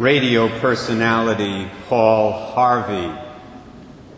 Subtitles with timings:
[0.00, 3.14] radio personality Paul Harvey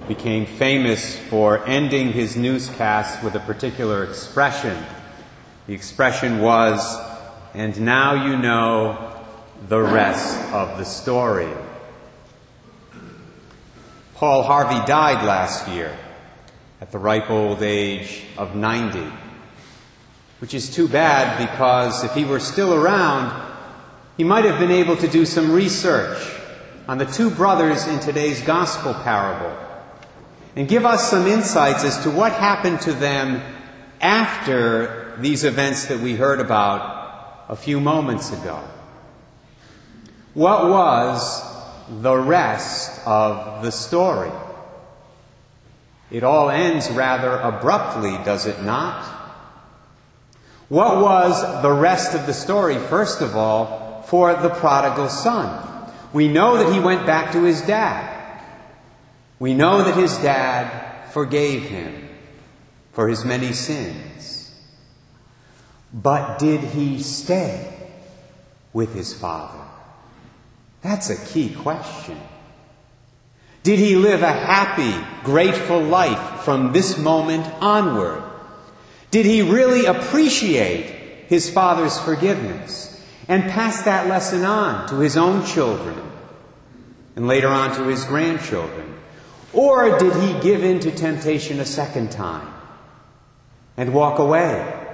[0.06, 4.80] became famous for ending his newscasts with a particular expression.
[5.66, 7.00] The expression was,
[7.52, 9.12] and now you know
[9.68, 11.50] the rest of the story.
[14.14, 15.98] Paul Harvey died last year
[16.80, 19.04] at the ripe old age of 90,
[20.38, 23.41] which is too bad because if he were still around,
[24.16, 26.18] he might have been able to do some research
[26.86, 29.56] on the two brothers in today's gospel parable
[30.54, 33.40] and give us some insights as to what happened to them
[34.00, 38.62] after these events that we heard about a few moments ago.
[40.34, 41.42] What was
[42.02, 44.32] the rest of the story?
[46.10, 49.04] It all ends rather abruptly, does it not?
[50.68, 53.81] What was the rest of the story, first of all,
[54.12, 55.90] for the prodigal son.
[56.12, 58.42] We know that he went back to his dad.
[59.38, 62.10] We know that his dad forgave him
[62.92, 64.54] for his many sins.
[65.94, 67.72] But did he stay
[68.74, 69.64] with his father?
[70.82, 72.20] That's a key question.
[73.62, 74.92] Did he live a happy,
[75.24, 78.22] grateful life from this moment onward?
[79.10, 82.91] Did he really appreciate his father's forgiveness?
[83.28, 86.10] And pass that lesson on to his own children
[87.16, 88.98] and later on to his grandchildren?
[89.52, 92.52] Or did he give in to temptation a second time
[93.76, 94.86] and walk away,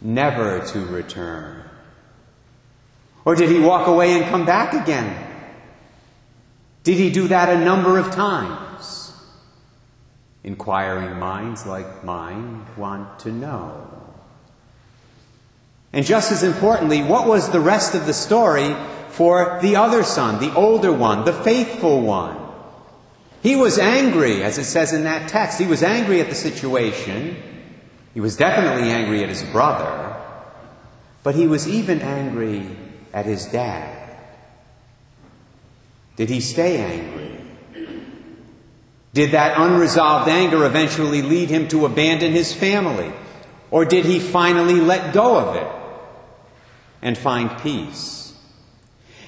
[0.00, 1.64] never to return?
[3.24, 5.26] Or did he walk away and come back again?
[6.82, 9.12] Did he do that a number of times?
[10.42, 14.09] Inquiring minds like mine want to know.
[15.92, 18.76] And just as importantly, what was the rest of the story
[19.08, 22.36] for the other son, the older one, the faithful one?
[23.42, 25.58] He was angry, as it says in that text.
[25.58, 27.36] He was angry at the situation.
[28.14, 30.16] He was definitely angry at his brother.
[31.22, 32.68] But he was even angry
[33.12, 33.96] at his dad.
[36.16, 37.40] Did he stay angry?
[39.12, 43.10] Did that unresolved anger eventually lead him to abandon his family?
[43.70, 45.79] Or did he finally let go of it?
[47.02, 48.34] And find peace?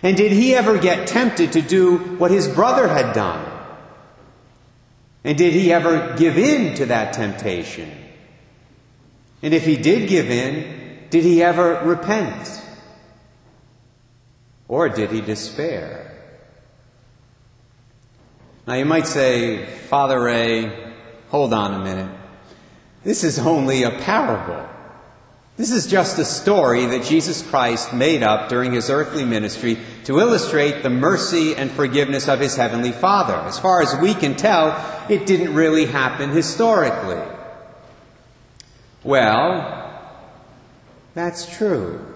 [0.03, 3.49] And did he ever get tempted to do what his brother had done?
[5.25, 7.91] And did he ever give in to that temptation?
[9.43, 12.61] And if he did give in, did he ever repent?
[14.67, 16.09] Or did he despair?
[18.67, 20.95] Now you might say, Father Ray,
[21.29, 22.11] hold on a minute.
[23.05, 24.69] This is only a parable.
[25.63, 30.19] This is just a story that Jesus Christ made up during his earthly ministry to
[30.19, 33.37] illustrate the mercy and forgiveness of his heavenly Father.
[33.37, 34.75] As far as we can tell,
[35.09, 37.23] it didn't really happen historically.
[39.05, 40.03] Well,
[41.15, 42.13] that's true.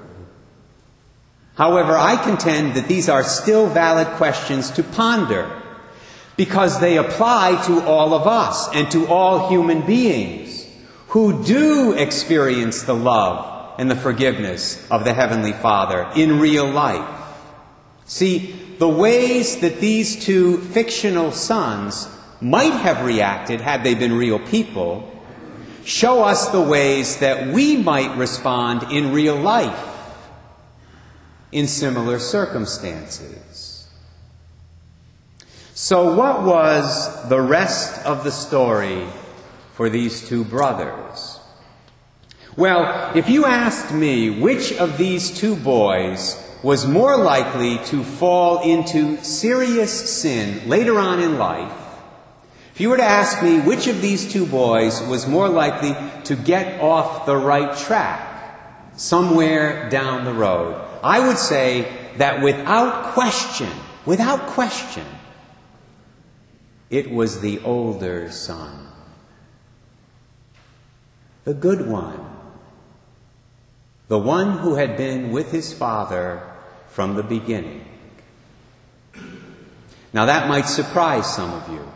[1.55, 5.63] However, I contend that these are still valid questions to ponder
[6.37, 10.56] because they apply to all of us and to all human beings
[11.09, 17.09] who do experience the love and the forgiveness of the Heavenly Father in real life.
[18.07, 22.09] See, the ways that these two fictional sons
[22.41, 25.13] might have reacted had they been real people
[25.85, 29.95] show us the ways that we might respond in real life
[31.53, 33.89] in similar circumstances.
[35.75, 39.07] So, what was the rest of the story
[39.77, 41.39] for these two brothers?
[42.57, 48.63] Well, if you asked me which of these two boys was more likely to fall
[48.63, 51.77] into serious sin later on in life,
[52.73, 55.95] if you were to ask me which of these two boys was more likely
[56.25, 63.13] to get off the right track somewhere down the road, I would say that without
[63.13, 63.71] question,
[64.07, 65.05] without question,
[66.89, 68.87] it was the older son
[71.47, 72.21] the good one,
[74.09, 76.43] the one who had been with his father
[76.89, 77.85] from the beginning.
[80.13, 81.87] Now that might surprise some of you,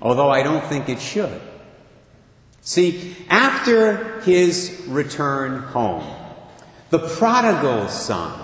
[0.00, 1.38] although I don't think it should.
[2.62, 6.06] See, after his return home,
[6.88, 8.40] the prodigal son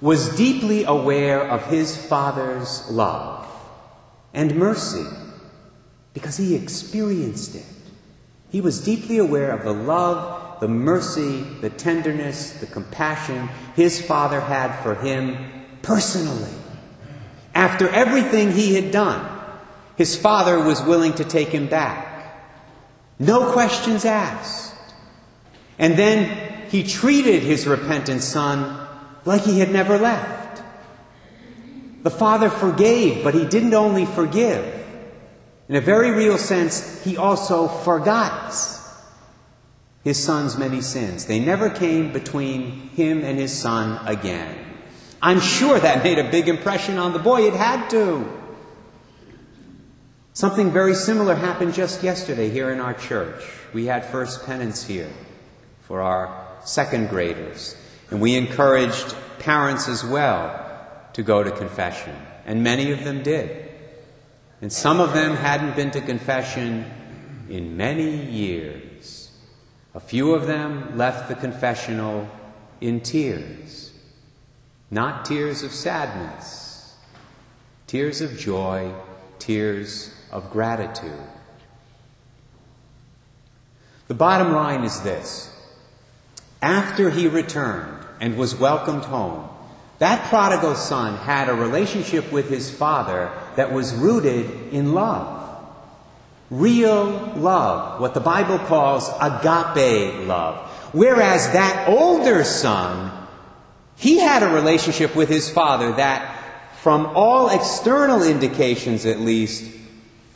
[0.00, 3.48] was deeply aware of his father's love
[4.32, 5.06] and mercy
[6.14, 7.64] because he experienced it.
[8.50, 14.40] He was deeply aware of the love, the mercy, the tenderness, the compassion his father
[14.40, 15.36] had for him
[15.82, 16.50] personally.
[17.54, 19.38] After everything he had done,
[19.96, 22.06] his father was willing to take him back.
[23.18, 24.74] No questions asked.
[25.78, 28.86] And then he treated his repentant son
[29.24, 30.62] like he had never left.
[32.02, 34.77] The father forgave, but he didn't only forgive.
[35.68, 38.54] In a very real sense, he also forgot
[40.02, 41.26] his son's many sins.
[41.26, 44.56] They never came between him and his son again.
[45.20, 47.42] I'm sure that made a big impression on the boy.
[47.42, 48.26] It had to.
[50.32, 53.42] Something very similar happened just yesterday here in our church.
[53.74, 55.10] We had first penance here
[55.82, 57.76] for our second graders,
[58.10, 60.64] and we encouraged parents as well
[61.12, 62.14] to go to confession,
[62.46, 63.68] and many of them did.
[64.60, 66.84] And some of them hadn't been to confession
[67.48, 69.30] in many years.
[69.94, 72.28] A few of them left the confessional
[72.80, 73.92] in tears.
[74.90, 76.96] Not tears of sadness,
[77.86, 78.92] tears of joy,
[79.38, 81.12] tears of gratitude.
[84.08, 85.54] The bottom line is this
[86.62, 89.48] after he returned and was welcomed home,
[89.98, 95.36] that prodigal son had a relationship with his father that was rooted in love.
[96.50, 100.70] Real love, what the Bible calls agape love.
[100.92, 103.12] Whereas that older son,
[103.96, 106.36] he had a relationship with his father that,
[106.80, 109.74] from all external indications at least,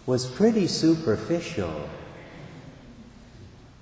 [0.05, 1.88] was pretty superficial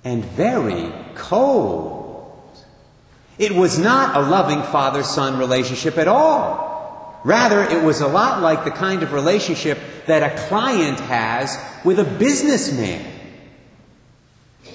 [0.03, 2.00] and very cold.
[3.41, 7.19] It was not a loving father son relationship at all.
[7.23, 11.97] Rather, it was a lot like the kind of relationship that a client has with
[11.97, 13.03] a businessman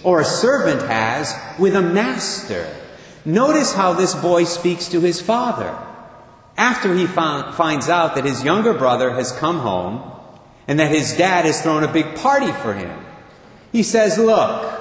[0.03, 2.67] or a servant has with a master.
[3.25, 5.79] Notice how this boy speaks to his father.
[6.57, 10.11] After he found, finds out that his younger brother has come home
[10.67, 13.07] and that his dad has thrown a big party for him,
[13.71, 14.73] he says, Look,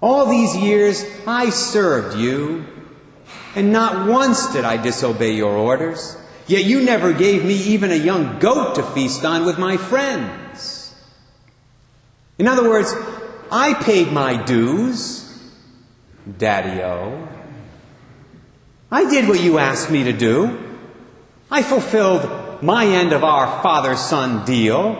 [0.00, 2.64] all these years I served you,
[3.54, 6.16] and not once did I disobey your orders.
[6.46, 10.94] Yet you never gave me even a young goat to feast on with my friends.
[12.38, 12.92] In other words,
[13.50, 15.24] I paid my dues,
[16.38, 17.28] Daddy O.
[18.90, 20.58] I did what you asked me to do.
[21.50, 24.94] I fulfilled my end of our father son deal.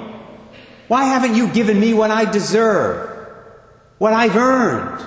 [0.89, 3.09] Why haven't you given me what I deserve?
[3.99, 5.06] what I've earned.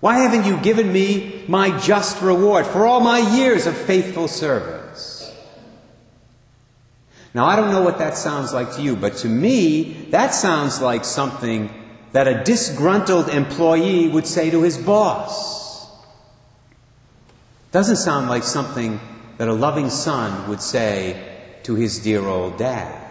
[0.00, 5.34] Why haven't you given me my just reward for all my years of faithful service?
[7.34, 10.80] Now, I don't know what that sounds like to you, but to me, that sounds
[10.80, 11.70] like something
[12.12, 15.88] that a disgruntled employee would say to his boss.
[17.70, 18.98] Doesn't sound like something
[19.36, 21.22] that a loving son would say
[21.64, 23.07] to his dear old dad.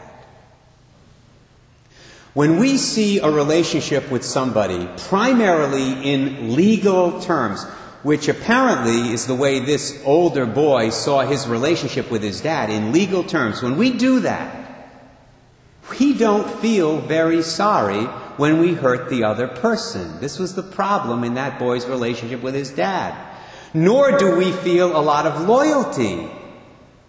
[2.38, 7.64] When we see a relationship with somebody primarily in legal terms,
[8.04, 12.92] which apparently is the way this older boy saw his relationship with his dad in
[12.92, 14.92] legal terms, when we do that,
[16.00, 18.04] we don't feel very sorry
[18.38, 20.20] when we hurt the other person.
[20.20, 23.16] This was the problem in that boy's relationship with his dad.
[23.74, 26.30] Nor do we feel a lot of loyalty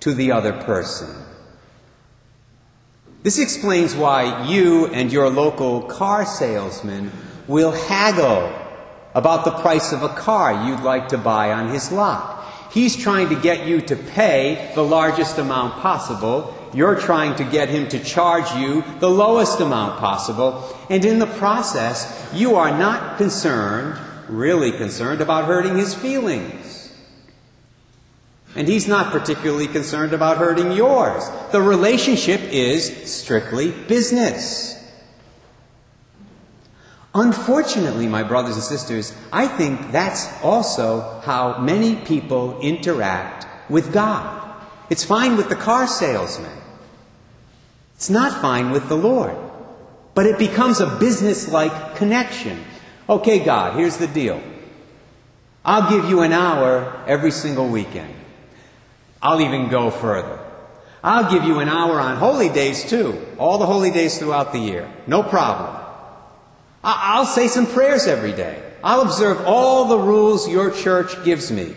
[0.00, 1.14] to the other person.
[3.22, 7.10] This explains why you and your local car salesman
[7.48, 8.52] will haggle
[9.12, 12.44] about the price of a car you'd like to buy on his lot.
[12.70, 16.54] He's trying to get you to pay the largest amount possible.
[16.72, 20.62] You're trying to get him to charge you the lowest amount possible.
[20.88, 23.98] And in the process, you are not concerned,
[24.28, 26.67] really concerned, about hurting his feelings.
[28.57, 31.28] And he's not particularly concerned about hurting yours.
[31.52, 34.75] The relationship is strictly business.
[37.14, 44.38] Unfortunately, my brothers and sisters, I think that's also how many people interact with God.
[44.90, 46.57] It's fine with the car salesman.
[47.97, 49.37] It's not fine with the Lord.
[50.14, 52.64] But it becomes a business like connection.
[53.09, 54.43] Okay, God, here's the deal.
[55.64, 58.14] I'll give you an hour every single weekend.
[59.20, 60.38] I'll even go further.
[61.02, 64.58] I'll give you an hour on holy days too, all the holy days throughout the
[64.58, 64.90] year.
[65.06, 65.75] No problem.
[66.82, 68.62] I'll say some prayers every day.
[68.82, 71.75] I'll observe all the rules your church gives me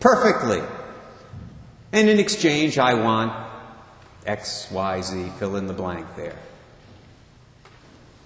[0.00, 0.62] perfectly.
[1.92, 3.32] And in exchange, I want
[4.26, 6.36] X, Y, Z, fill in the blank there.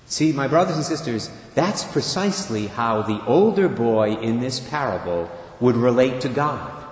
[0.06, 5.76] See, my brothers and sisters, that's precisely how the older boy in this parable would
[5.76, 6.85] relate to God.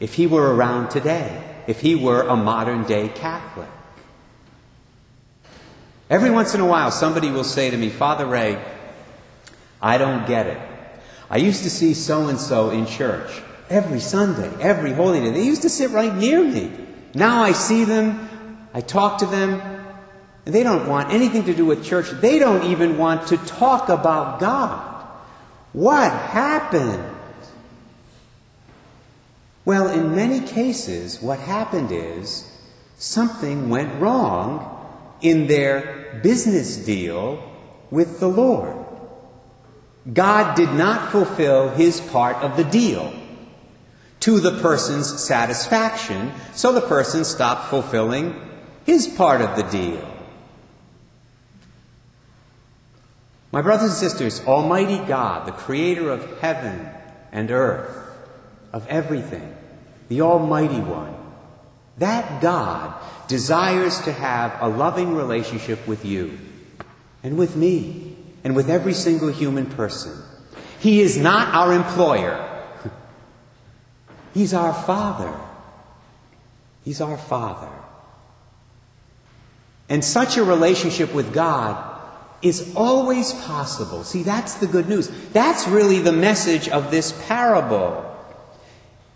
[0.00, 3.68] If he were around today, if he were a modern day Catholic.
[6.10, 8.62] Every once in a while, somebody will say to me, Father Ray,
[9.80, 10.58] I don't get it.
[11.30, 15.30] I used to see so and so in church every Sunday, every holy day.
[15.30, 16.70] They used to sit right near me.
[17.14, 19.60] Now I see them, I talk to them,
[20.44, 22.10] and they don't want anything to do with church.
[22.10, 25.06] They don't even want to talk about God.
[25.72, 27.13] What happened?
[29.64, 32.50] Well, in many cases, what happened is
[32.98, 34.70] something went wrong
[35.22, 37.42] in their business deal
[37.90, 38.76] with the Lord.
[40.12, 43.12] God did not fulfill his part of the deal
[44.20, 48.38] to the person's satisfaction, so the person stopped fulfilling
[48.84, 50.10] his part of the deal.
[53.50, 56.88] My brothers and sisters, Almighty God, the creator of heaven
[57.32, 58.03] and earth,
[58.74, 59.54] of everything,
[60.08, 61.14] the Almighty One,
[61.98, 62.92] that God
[63.28, 66.36] desires to have a loving relationship with you
[67.22, 70.20] and with me and with every single human person.
[70.80, 72.50] He is not our employer.
[74.34, 75.32] He's our Father.
[76.84, 77.70] He's our Father.
[79.88, 81.92] And such a relationship with God
[82.42, 84.02] is always possible.
[84.02, 85.08] See, that's the good news.
[85.32, 88.10] That's really the message of this parable.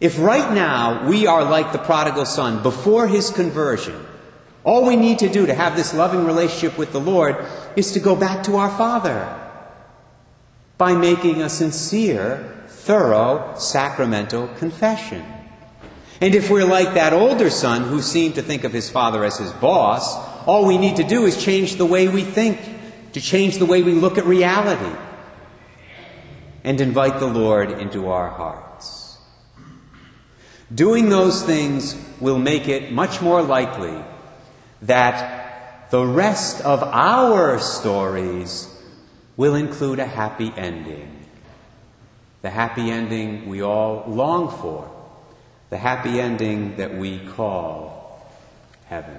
[0.00, 4.06] If right now we are like the prodigal son before his conversion,
[4.62, 7.36] all we need to do to have this loving relationship with the Lord
[7.74, 9.34] is to go back to our Father
[10.76, 15.24] by making a sincere, thorough, sacramental confession.
[16.20, 19.38] And if we're like that older son who seemed to think of his father as
[19.38, 20.14] his boss,
[20.46, 22.58] all we need to do is change the way we think
[23.12, 24.96] to change the way we look at reality
[26.64, 28.67] and invite the Lord into our hearts.
[30.74, 33.96] Doing those things will make it much more likely
[34.82, 38.68] that the rest of our stories
[39.36, 41.24] will include a happy ending.
[42.42, 44.90] The happy ending we all long for.
[45.70, 48.30] The happy ending that we call
[48.86, 49.18] heaven.